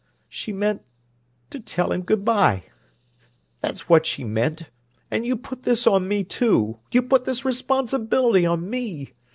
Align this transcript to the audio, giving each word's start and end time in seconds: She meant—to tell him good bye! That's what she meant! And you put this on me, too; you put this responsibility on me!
She 0.27 0.51
meant—to 0.51 1.59
tell 1.59 1.91
him 1.91 2.01
good 2.01 2.25
bye! 2.25 2.63
That's 3.59 3.87
what 3.87 4.07
she 4.07 4.23
meant! 4.23 4.71
And 5.11 5.27
you 5.27 5.35
put 5.37 5.61
this 5.61 5.85
on 5.85 6.07
me, 6.07 6.23
too; 6.23 6.79
you 6.91 7.03
put 7.03 7.25
this 7.25 7.45
responsibility 7.45 8.43
on 8.43 8.67
me! 8.67 9.13